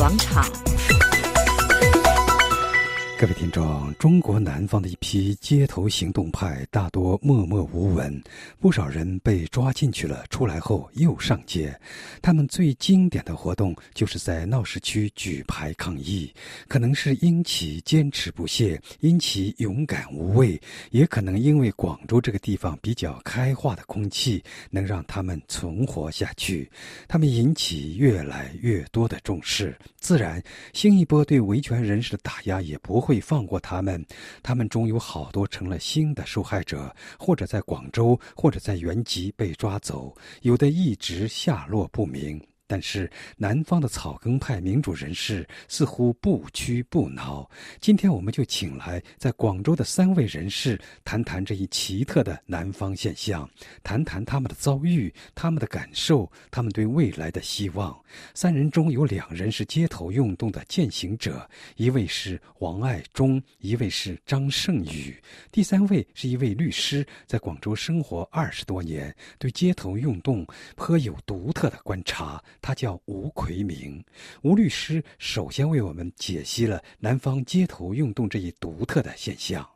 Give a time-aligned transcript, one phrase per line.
[0.00, 0.69] 广场。
[3.20, 8.18] 各位听众，中国南方的一批街头行动派大多默默无闻，
[8.58, 11.78] 不少人被抓进去了，出来后又上街。
[12.22, 16.32] 他们最经典的活动就是在闹市区举牌抗议，
[16.66, 20.58] 可能是因其坚持不懈，因其勇敢无畏，
[20.90, 26.70] 也可能因为广州这个地方比较开化的空气能让他们存活下去。
[27.06, 33.09] 他们引起越来越多的重视，自然新一波对维权人士的打压也不会。
[33.10, 34.06] 会放过他们，
[34.40, 42.40] 他们中有好多成了新的受害者，或者在广州，或者在原籍被抓走，有的一直下落不明。
[42.70, 47.50] 但是南方的草根派民主人士似乎不屈不挠。
[47.80, 53.50] 今天我们就请来在广州的三位人士，谈谈这一奇特的南方现象，
[53.82, 58.00] 谈谈他们的遭遇、他们的感受、他们对未来的希望。
[58.34, 70.46] 三人中有两人是街头运动的践行者，一位是王爱忠，一位是张胜宇，第三位是一位律师，在广州生活二十多年，对街头运动
[70.76, 72.40] 颇有独特的观察。
[72.62, 74.02] 他叫吴奎明，
[74.42, 79.66] 吴律师首先为我们解析了南方街头运动这一独特的现象。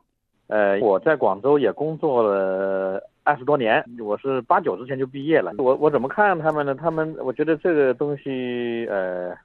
[0.47, 5.53] 呃，我在广州也工作了二十多年，我是八九之前就毕业了。
[5.57, 6.75] 我我怎么看他们呢？
[6.75, 9.35] 他们我觉得这个东西，呃，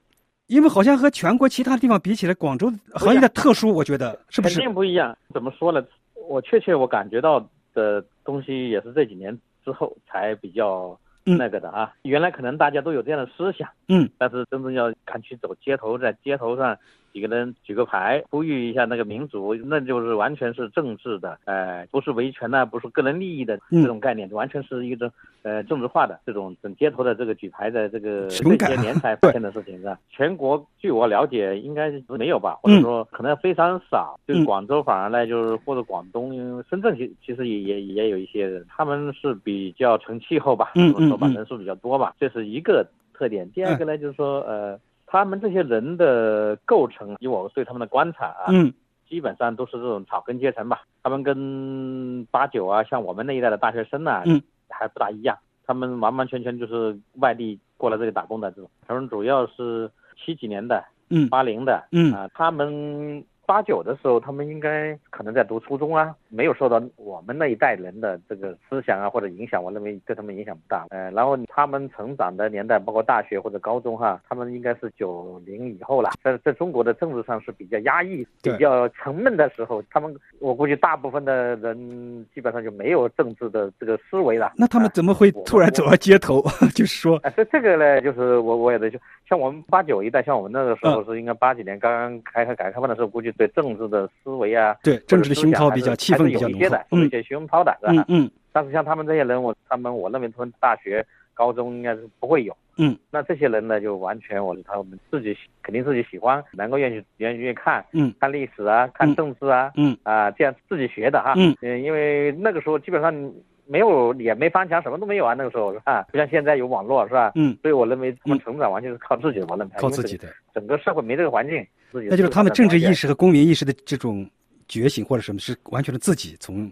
[0.49, 4.57] 因为好像和全国其他地方比起来，广州行业的特殊，我觉得是不是？
[4.57, 5.17] 肯定不一样。
[5.33, 5.83] 怎么说呢？
[6.29, 7.41] 我确切我感觉到
[7.73, 10.99] 的东西也是这几年之后才比较。
[11.37, 16.79] 那个的啊，原来可能大家都有这样的思想，嗯，但是真正要敢去走街头，在街头上。
[17.13, 25.11] 几个人举个牌，呼吁一下那个民主，那就是完全是政治的，呃，不是维权呢，不是个人利益的这种概念，完全是一种
[25.43, 29.99] 呃政治化的这种整街头的这个举牌的这个这些年才发现的事情 是吧？
[30.11, 34.19] 全国据我了解应该是没有吧，或者说可能非常少。
[34.27, 43.51] 就是广州反而呢，就是或者广东、深圳其其实也也也有一些人，他们是比较成气候吧，怎么，说吧，人数比较多吧，这是一个特点。
[43.51, 44.79] 第二个呢，就是说呃。
[45.11, 48.73] 他们这些人的构成，以我对他们的观察啊，嗯，
[49.09, 50.83] 基本上都是这种草根阶层吧。
[51.03, 55.37] 他们跟八九啊，像我们那一代的大学生呢，嗯，还不大一样。
[55.67, 58.71] 他们完完全全就是外地过来这里打工的这种。
[58.87, 63.25] 他们主要是七几年的，嗯，八零的，嗯啊，他们。
[63.51, 70.87] 八九的时候，他们应该可能在读初中啊，没有受到我们那一代人的这个思想啊或者影响，我认为对他们影响不大。
[70.91, 84.53] 呃，然后他们成长的年代，包括大学或者高中哈，他们应该是九零以后了，在在中国的政治上是比较压抑、比较沉闷的时候，他们我估计大部分的人基本上就没有政治的这个思维了。
[84.57, 86.41] 那他们怎么会突然走到街头？
[86.73, 88.97] 就是说，这这个呢，就是我我也得就
[89.29, 93.35] 像我们八九一代，像我们那个时候是应该八几年刚刚开开改革开放的时候，估计。
[93.41, 98.31] 对政治的思维啊，对政治的熏陶比较气氛比较浓厚，嗯，一些熏陶的，嗯嗯。
[98.53, 101.03] 但是像他们这些人，我他们我认为他们大学、
[101.33, 102.95] 高中应该是不会有，嗯。
[103.11, 113.33] 那这些人呢，就完全我他们自己肯定自己喜欢，能够愿意愿意愿意看，嗯，看历史啊，看政治啊，嗯啊，这样自己学的哈，嗯，因为那个时候基本上
[113.71, 116.03] 没有也没翻墙，什么都没有啊，那个时候是吧？
[116.11, 117.31] 不像现在有网络是吧？
[117.37, 117.57] 嗯。
[117.63, 121.65] 所以我认为他们成长完全是靠自己的，我认为靠自己的，整个社会没这个环境。
[121.93, 124.29] 自己那就是他们政治意识和公民意识的这种
[124.67, 126.71] 觉醒，或者什么是完全是自己从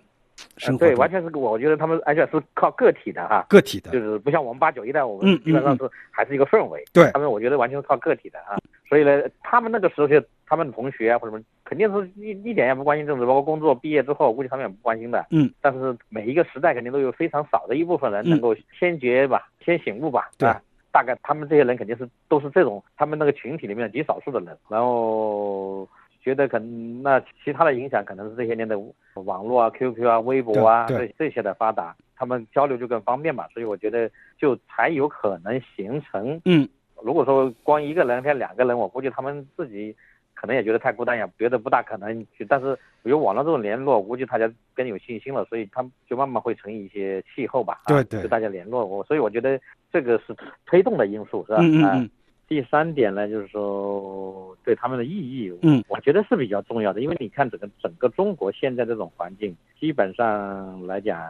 [0.56, 6.84] 生活对，完全是我觉得他们而且是靠个体的哈，个体的，就是不像我们八九一代，我们基本上是还是一个氛围。
[6.92, 15.26] 对，他们我觉得完全是靠个体的啊，所以呢，他们那个时候就他们的同学啊或者什么，肯定是一一点也不关心政治，包括工作毕业之后，估计他们也不关心的。
[15.31, 20.48] 嗯，但是每一个时代肯定都有非常少的一部分人能够先觉吧，先醒悟吧，对。
[20.91, 25.86] 大概他们这些人肯定是都是这种，他们那个群体里面的极少数的人，然后
[26.22, 28.76] 觉得可能那其他的影响可能是这些年的
[29.15, 36.41] 网络啊、QQ 啊、微博啊这这些的发达，他们交流就更方便嘛，所以我觉得就才有可能形成。
[36.47, 36.66] 嗯，
[37.03, 39.95] 如果说光一个人、偏两个人，我估计他们自己。
[40.38, 42.44] 可能也觉得太孤单，也觉得不大可能去。
[42.44, 47.80] 但是有网络这种联络，估计大家更有信心了，所以他们就慢慢会成一些气候吧。
[47.86, 49.60] 对对，就大家联络我，所以我觉得
[49.92, 51.58] 这个是推动的因素，是吧？
[51.60, 52.10] 嗯嗯。
[52.46, 61.20] 第三点呢，就是说对他们的意义，嗯，我觉得是比较重要的，因为你看整个整个中国现在这种环境，基本上来讲，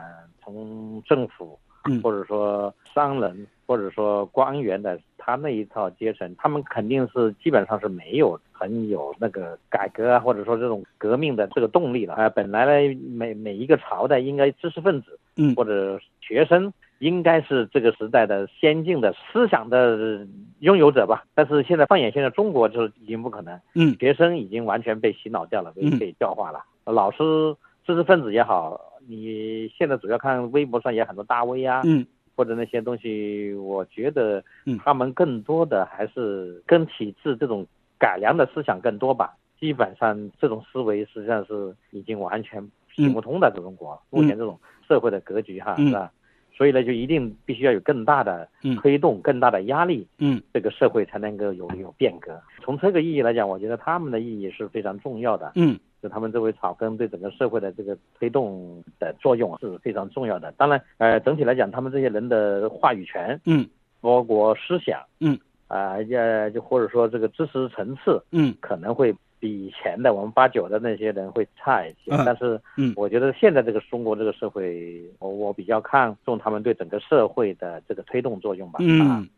[0.42, 1.58] 从政府。
[2.02, 12.30] 或者说商人，或者说官员的，他那一套阶层，他们肯定是基本上是没有很有那个改革啊，或者说这种革命的这个动力了啊。
[12.30, 20.26] 本来呢，每每一个朝代应该知识分子，嗯，或者学生，应该是这个时代的先进的思想的
[20.60, 21.24] 拥有者吧。
[21.34, 23.60] 但是现在放眼现在中国，就是已经不可能。
[23.74, 26.64] 嗯，学生已经完全被洗脑掉了，被嗯被教化了。
[26.86, 27.54] 老师、
[27.84, 32.06] 知识分子也好，你现在主要看微博上也很多大 V 啊，嗯
[32.38, 37.66] 或者那些东西，我觉得嗯他们更多的还是跟体制这种
[37.98, 39.34] 改良的思想更多吧。
[39.58, 42.64] 基本上这种思维实际上是已经完全
[42.94, 43.52] 行不通的。
[43.52, 44.56] 这中国目前这种
[44.86, 46.12] 社会的格局哈，嗯是吧？
[46.56, 52.40] 所以呢，就一定必须要有更大的嗯推动、更大的压力，嗯这个社会才能够有有变革。
[52.62, 55.50] 从这个意义来讲，我觉得他们的意义是非常重要的。
[55.56, 60.52] 嗯就他们这位草根对整个社会的这个推动的作用是非常重要的。
[60.56, 63.68] 当然，呃，整体来讲，他们这些人的话语权，嗯
[64.00, 72.12] 包括思想，嗯，啊、呃，就或者说这个知识层次，嗯可能会比以前的我们八九的那些人会差一些。
[72.14, 78.78] 嗯但是，嗯我觉得现在这个中国这个社会，我我比较看重他们对整个社会的这个推动作用吧。
[78.78, 79.28] 啊，嗯。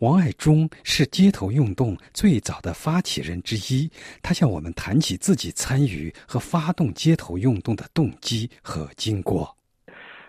[0.00, 3.90] 王爱忠是街头运动最早的发起人之一，
[4.22, 9.56] 他向我们谈起自己参与和发动街头运动的动机和经过。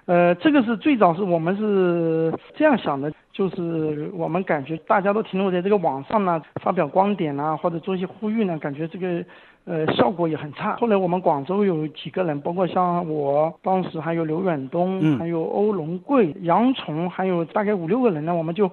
[0.06, 9.26] 呃，这个是最早是我们是这样想的，就是我们感觉大家都停留在这个网上呢，发表观点啊，或者做一些呼吁呢，感觉这个
[9.66, 10.76] 呃效果也很差。
[10.78, 18.72] 后来我们广州有几个人，包括像我当时还有刘远东，嗯还有欧龙贵、杨崇，还有大概五六个人呢，我们就。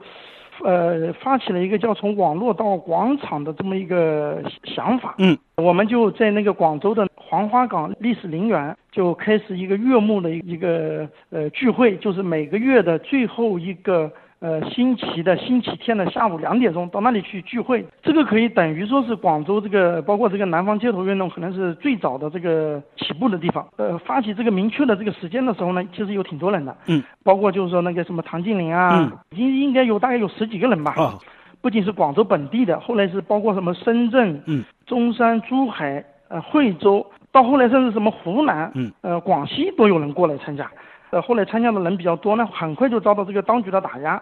[0.63, 5.15] 呃，发起了一个叫从网络到广场的这么一个想法。
[5.19, 14.13] 嗯，我们就在那个广州的黄花岗历史陵园就开始一个月末的一个呃聚会，就是每个月的最后一个
[14.43, 17.87] 呃星期的星期天的下午两点钟到那里去聚会。
[18.03, 23.65] 这个可以等于说是广州这个包括这个南方街头运动可能是最早的这个起步的地方。
[23.77, 26.77] 呃，发起这个明确的这个时间的时候呢，其实有挺多人的。
[26.87, 30.93] 嗯，包括就是说那个什么唐静林啊，嗯已经应该有大概有十几个人吧。
[30.97, 31.15] 啊，
[31.61, 40.69] 不仅是广州本地的，后来是包括什么深圳、嗯、中山、珠海、呃惠州，到后来甚至什么湖南、嗯、呃广西都有人过来参加。
[41.11, 44.21] 呃，后来参加的人比较多呢，很快就遭到这个当局的打压。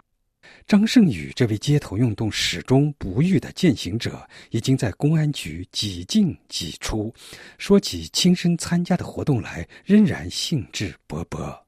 [0.66, 4.12] 张胜宇这位街头运动始终不渝的践行者，
[4.50, 7.12] 已经在公安局几进几出。
[7.58, 11.58] 说起亲身参加的活动来，仍然兴致勃勃。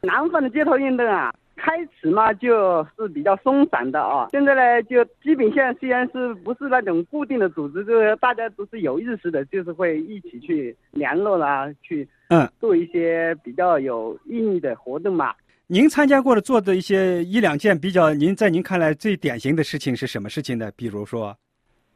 [0.00, 15.34] 南方的街头运动啊，开始嘛就是比较松散的啊，现在呢就基本上虽然是不是那种固定的组织，就是大家都是有意识的，就是会一起去联络啦，去嗯做一些比较有意义的活动嘛。
[15.66, 20.70] 您参加过的做的一些一两件比较，您在您看来最典型的事情是什么事情呢？
[20.76, 21.34] 比如说，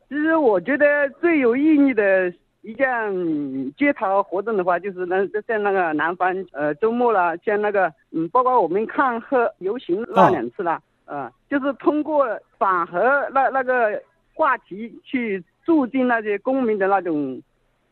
[0.09, 0.87] 其实我觉得
[1.21, 2.33] 最有意义的
[2.63, 2.87] 一件
[3.77, 12.27] 街头活动的话，就是那在那个南方，呃，周末了，像那个，嗯，包括我们抗贺游行那两次了，呃，就是通过
[12.57, 12.99] 反核
[13.35, 17.39] 那那个话题去促进那些公民的那种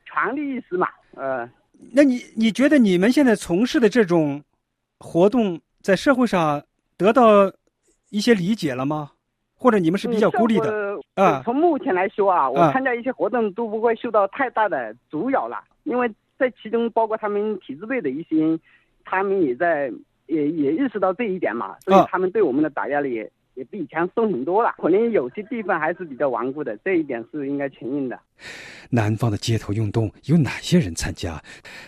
[0.06, 1.46] 权利意识嘛，呃。
[1.92, 4.42] 那你你觉得你们现在从事的这种
[5.00, 6.60] 活动，在社会上
[6.98, 7.48] 得到
[8.10, 9.12] 一些理解了吗？
[9.54, 10.68] 或者你们是比较孤立的？
[11.14, 18.58] 嗯啊从目前来说啊，我啊参加一些活动都不会受到太大的阻扰了，因为在其中包括他们体制内的一些，
[19.04, 19.88] 他们也在
[20.26, 24.74] 也也意识到这一点嘛，所以啊他们对我们的打压力也也比以前松很多了。
[24.78, 28.18] 可能有些地方还是比较顽固的，这一点是应该承认的。
[28.88, 31.42] 南方的街头运动有哪些人参加？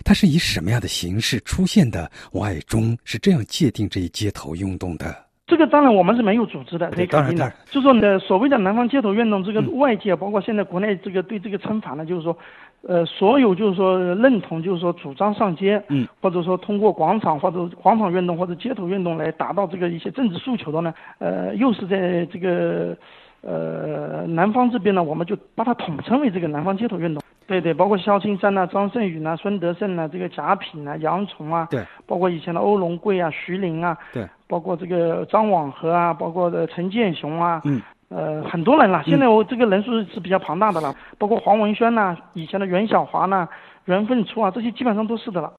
[0.04, 2.10] 它是以什么样的形式出现的？
[2.32, 5.27] 王爱忠是这样界定这一街头运动的。
[5.48, 7.50] 这个当然我们是没有组织的，可以肯定的。
[7.70, 12.36] 就说呢，所谓的南方街头运动，这个嗯外界包括现在国内这个对这个称法呢，就是说，
[12.82, 22.94] 呃，所有就是说认同，就是说主张上街，嗯，或者说通过广场或者广场运动或者街头运动来达到这个一些政治诉求的呢，呃，又是在这个
[23.40, 27.22] 呃南方这边呢，我们就把它统称为这个南方街头运动。
[27.48, 39.02] 对对，包括萧青山呐、张胜宇呐、孙德胜呐、这个贾品呐、杨崇啊，对，包括以前的欧龙贵啊、徐林啊，对，包括这个张网和啊，包括的陈建雄啊，嗯，呃，很多人了。
[39.04, 43.48] 现在我这个人数是比较庞大的了，包括黄文轩呐、以前的袁晓华呐、
[43.88, 45.50] 袁奋初啊，这些基本上都是的了。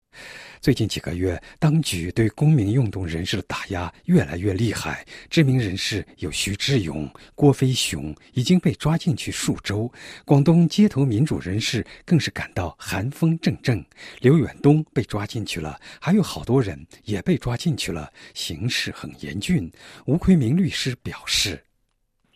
[0.62, 5.04] 最近几个月，当局对公民运动人士的打压越来越厉害。
[5.32, 9.92] 知名人士有徐志勇、郭飞雄已经被抓进去数周，
[10.26, 13.84] 广东街头民主人士更是感到寒风阵阵。
[14.22, 19.72] 刘远东被抓进去了，还有好多人也被抓进去了，形势很严峻。
[20.06, 21.60] 吴奎明律师表示：“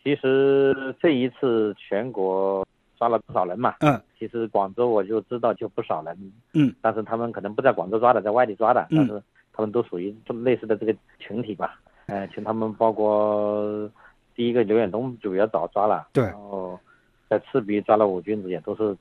[0.02, 2.66] 其实这一次全国
[2.98, 11.78] 抓了不少人嘛，嗯，其实广州我就知道就不少人，嗯，但是他们可能不在广州抓的，在外地抓的，嗯但是他们都属于类似的这个群体吧。
[12.06, 13.90] 呃，请他们包括
[14.34, 16.80] 第一个刘远东就比较早抓了，对，然后
[17.28, 18.96] 在赤壁抓了五君子，也都是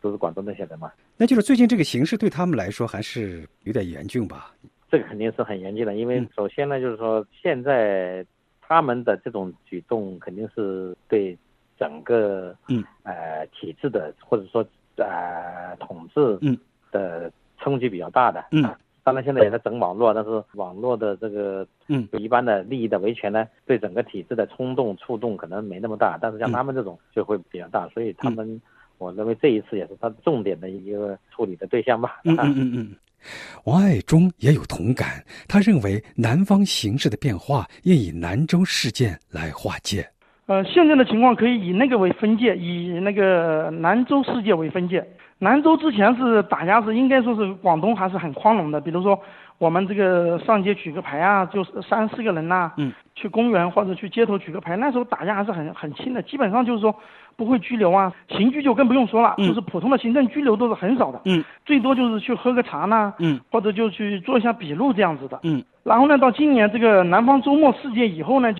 [0.00, 0.90] 都是广东那些人嘛。
[1.16, 4.52] 那就是最近这个形势对他们来说还是有点严峻吧？
[4.90, 8.26] 这个肯定是很严峻的，因为首先呢，就是说现在
[8.60, 11.36] 他们的这种举动肯定是对
[11.78, 14.66] 整个嗯呃体制的或者说
[14.96, 16.56] 呃统治嗯
[16.90, 18.44] 的冲击比较大的。
[18.50, 18.64] 嗯
[19.04, 28.60] 当然现在也在整网络，但是网络的这个嗯一般的利益的维权呢，对整个体制的冲动触动可能没那么大，但是像他们这种就会比较大，所以他们
[28.98, 32.20] 我认为这一次也是他重点的一个处理的对象吧。
[32.24, 32.96] 嗯嗯嗯嗯。
[33.64, 40.04] 王爱忠也有同感，他认为南方形势的变化应以南州事件来划界。
[40.46, 45.04] 呃，现在的情况可以以那个为分界，以那个兰州事件为分界。
[45.40, 49.18] 兰州之前是打压是应该说是广东还是很宽容的，比如说
[49.58, 56.94] 我们这个上街举个牌啊，就是三四个人呐、嗯，去公园或者去街头举个牌，那时候打压还是很很轻的，基本上就是说
[57.36, 59.48] 不会拘留啊，刑拘就更不用说了，嗯。
[59.48, 68.54] 就是普通的行政拘留都是很少的，嗯，最多就是去喝个茶呢，嗯，或者就去做一下笔录这样子的，嗯，然后呢，到今年这个南方周末事件以后呢，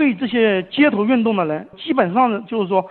[0.00, 2.82] 对这些街头运动的人，基本上就是说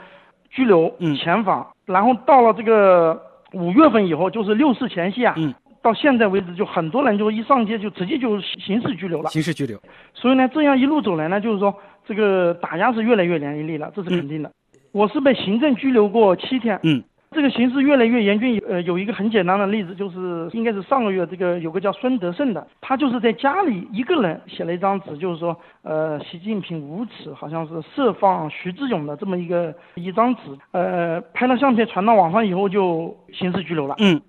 [0.51, 3.19] 拘留、嗯遣返，然后到了这个
[3.53, 5.51] 五月份以后，就是六四前夕啊，嗯，
[5.81, 9.29] 到现在为止，就很多人就一上街就直接就刑事拘留了。
[9.31, 9.75] 刑事拘留。
[10.13, 11.73] 所以呢，这样一路走来呢，就是说
[12.05, 14.51] 这个打压是越来越严厉了，这是肯定的。
[14.91, 17.01] 我是被行政拘留过七天，嗯，
[17.31, 18.61] 这个形势越来越严峻。
[18.67, 33.95] 呃，有一个很简单的例子，就是应该是上个月这个有个叫孙德胜的，他就是在家里一个人写了一张纸，就是说，呃，习近平无耻，好像是释放徐志勇的这么一个一张纸，呃，拍了相片传到网上以后就刑事拘留了。
[33.99, 34.19] 嗯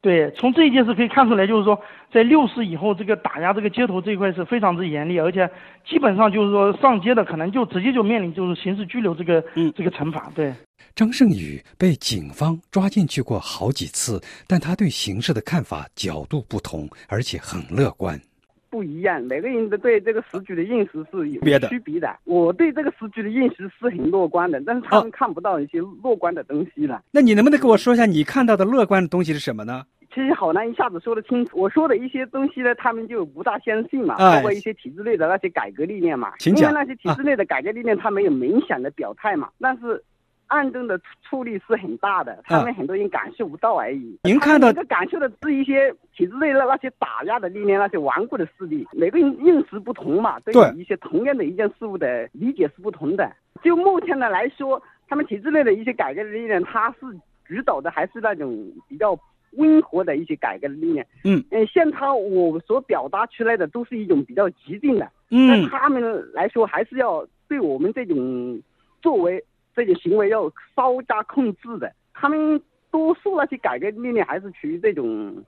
[0.00, 1.80] 对，从这一件事可以看出来，就是说，
[2.12, 5.50] 在六四以后，这个打压这个街头这一块是非常之严厉，而且
[5.84, 10.30] 基本上就是说上街的可能就直接就面临就是刑事拘留这个、嗯这个惩罚。
[10.36, 10.54] 对，
[10.94, 18.20] 张胜宇被警方抓进去过好几次，但他对形势的看法角度不同，而且很乐观。
[18.70, 22.16] 不一样，每个人的对这个时局的认识是有区别的。
[22.24, 27.02] 我对这个时局的认识是很乐观的，但是他们看不到一些乐观的东西了。
[27.10, 29.84] 那你能不能给我说一下你看到的乐观的东西是什么呢？
[30.14, 31.58] 其实好难一下子说得清楚。
[31.60, 36.32] 我说的一些东西呢，他们就不大相信嘛，哎包括一些体制内的那些改革力量嘛。
[36.46, 40.02] 因为那些体制内的改革力量，他没有明显的表态嘛，但是
[40.48, 44.18] 暗中的处理是很大的，他们很多人感受不到而已。
[44.24, 53.30] 您看到他们感受的是一些体制内的那些打压的力量，那些顽固的势力，每个人认识不同嘛，对一些同样的一件事物的理解是不同的。
[53.62, 57.06] 就目前的来说，他们体制内的一些改革的力量，他是
[57.44, 59.18] 主导的还是那种比较
[59.52, 61.06] 温和的一些改革的力量。
[61.24, 68.62] 嗯嗯，像他我所表达出来的都是一种比较激进的，嗯那他们来说还是要对我们这种
[69.02, 69.42] 作为
[69.78, 71.90] 这种行为要稍加控制的。
[72.12, 75.42] 他们多数那些改革力量还是处于这种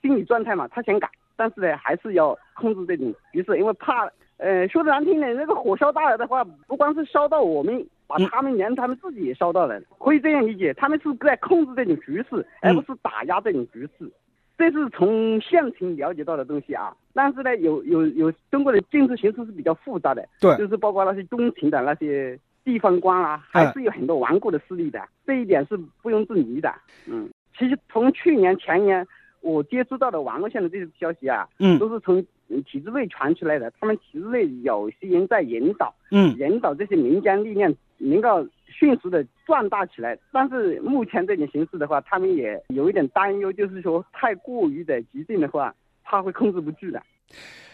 [0.00, 7.86] 心理状态嘛，他想改，但是呢还是要控制这种局势，因为怕呃说的难听点，那个火烧大了的话，不光是烧到我们。
[8.08, 14.08] 把嗯他们连他们自己也烧到了，可以这样理解，他们是在控制这种局势，而不是打压这种局势。
[14.56, 26.74] 这是从现情了解到的东西啊，但是呢，有有有中国的政治形势是比较复杂的，对就是包括那些中情的那些地方官啦、哎还是有很多顽固的势力的，这一点是毋庸置疑的。
[27.06, 29.06] 嗯，其实从去年前年
[29.40, 32.18] 我接触到的网络上的这些消息啊，嗯都是从
[32.48, 40.18] 嗯体制内传出来的，他们体制内有些人在引导，嗯引导这些民间力量能够迅速的壮大起来。
[40.32, 47.00] 但是目前这种形势的话，他们也有一点担忧，就是说太过于的激进的话，怕会控制不住的。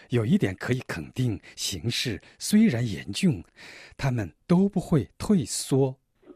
[0.09, 3.43] 有一点可以肯定，形势虽然严峻，
[3.97, 5.95] 他们都不会退缩。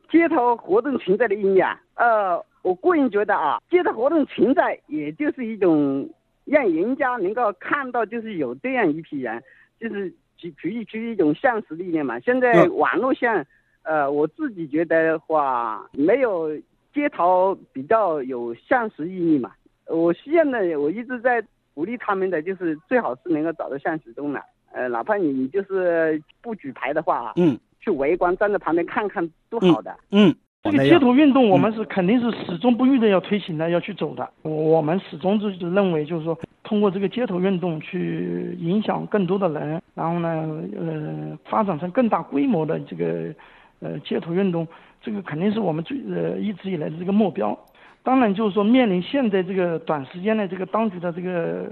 [0.09, 6.09] 街头活动存在的意义啊，呃，我个人觉得啊，街头活动存在，也就是一种
[6.45, 9.43] 让人家能够看到，就是有这样一批人，
[9.79, 12.19] 就是处处于处于一种现实力量嘛。
[12.21, 13.45] 现在嗯网络上，
[13.83, 16.57] 呃，我自己觉得的话，没有
[16.93, 19.51] 街头比较有现实意义嘛。
[19.87, 21.43] 我现在我一直在
[21.77, 24.41] 鼓励他们的，就是最好是能够找到现实中的，
[24.73, 29.95] 呃，哪怕你你就是不举牌的话，嗯去围观，站在旁边看看都好的。
[30.09, 34.27] 嗯，这个街头运动，我们是肯定是始终不渝的要推行的，要去走的。
[34.41, 40.29] 我们始终就是认为，就是说通过这个街头运动去影响更多的人，然后呢，
[40.75, 43.31] 呃，发展成更大规模的这个
[43.81, 44.67] 呃街头运动，
[44.99, 47.55] 这个肯定是我们最呃一直以来的这个目标。
[48.03, 51.69] 当然，就是说面临现在这个短时间的这个当局的这个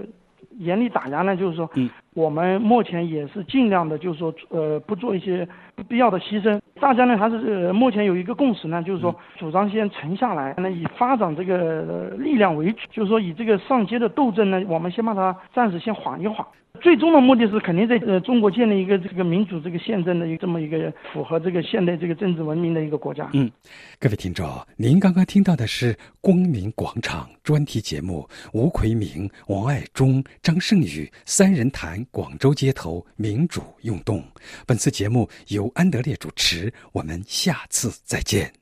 [0.58, 6.60] 严厉打压呢，就是说，嗯，我们目前也是尽量的，就是说，呃，不做一些不必要的牺牲。
[6.78, 16.46] 大家呢还是呃目前有一个共识呢，就是说，主张先沉下来，那以发展这个力量为主，就是说以这个上街的斗争呢，我们先把它暂时先缓一缓。
[16.76, 23.28] 最终的目的是肯定在呃中国建立一个这个民主、这个宪政的一这么一个符合这个现代这个政治文明的一个国家。
[23.32, 23.50] 嗯，
[23.98, 34.22] 各位听众，您刚刚听到的是光明广场专题节目，吴奎明、王爱忠、张胜宇三人谈广州街头民主运动。
[34.66, 38.52] 本次节目由安德烈主持，我们下次再见。